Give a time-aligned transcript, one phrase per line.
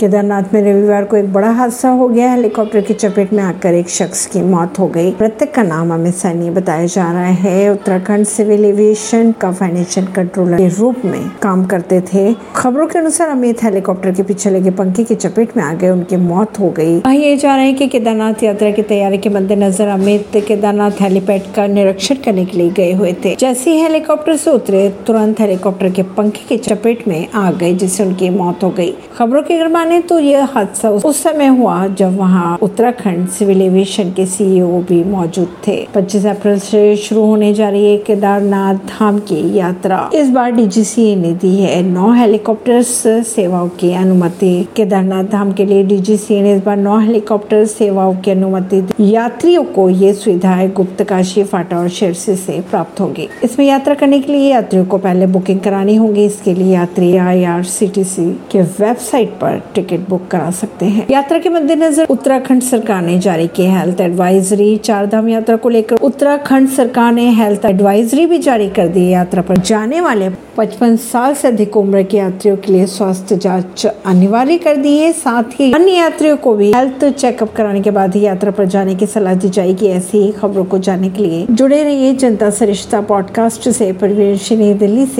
[0.00, 3.88] केदारनाथ में रविवार को एक बड़ा हादसा हो गया हेलीकॉप्टर की चपेट में आकर एक
[3.88, 8.26] शख्स की मौत हो गई। मृतक का नाम अमित सैनी बताया जा रहा है। उत्तराखंड
[8.26, 13.62] सिविल एविएशन का फाइनेंशियल कंट्रोलर के रूप में काम करते थे। खबरों के अनुसार अमित
[13.62, 17.36] हेलीकॉप्टर के पीछे लगे पंखे की चपेट में आ गए। उनकी मौत हो गई। ये
[17.36, 22.14] जा रहे हैं की केदारनाथ यात्रा की तैयारी के मद्देनजर अमित केदारनाथ हेलीपैड का निरीक्षण
[22.14, 26.44] करने के लिए गए हुए थे। जैसे ही हेलीकॉप्टर से उतरे, तुरंत हेलीकॉप्टर के पंखे
[26.48, 30.18] की चपेट में आ गए, जिससे उनकी मौत हो गई। खबरों के अगर माने तो
[30.18, 35.74] यह हादसा उस समय हुआ जब वहाँ उत्तराखंड सिविल एविएशन के सीईओ भी मौजूद थे।
[35.94, 41.16] 25 अप्रैल से शुरू होने जा रही है केदारनाथ धाम की यात्रा। इस बार डीजीसीए
[41.16, 46.62] ने दी है नौ हेलीकॉप्टर सेवाओं की अनुमति। केदारनाथ धाम के लिए डीजीसीए ने इस
[46.64, 51.88] बार नौ हेलीकॉप्टर सेवाओं की अनुमति दी। यात्रियों को ये सुविधाएँ गुप्त काशी, फाटा और
[51.88, 56.24] शेरसी से प्राप्त होगी। इसमें यात्रा करने के लिए यात्रियों को पहले बुकिंग करानी होगी।
[56.24, 61.48] इसके लिए यात्री आई आर के वेबसाइट पर टिकट बुक करा सकते हैं। यात्रा के
[61.48, 67.12] मद्देनजर उत्तराखंड सरकार ने जारी की हेल्थ एडवाइजरी। चार धाम यात्रा को लेकर उत्तराखंड सरकार
[67.12, 71.76] ने हेल्थ एडवाइजरी भी जारी कर दी यात्रा पर। जाने वाले पचपन साल से अधिक
[71.76, 76.36] उम्र के यात्रियों के लिए स्वास्थ्य जाँच अनिवार्य कर दी है। साथ ही अन्य यात्रियों
[76.36, 79.86] को भी हेल्थ चेकअप कराने के बाद ही यात्रा पर जाने की सलाह दी जाएगी,
[79.86, 85.08] ऐसी खबरों को जानने के लिए जुड़े रहिए जनता सरिश्ता पॉडकास्ट से। परवीन दिल्ली से।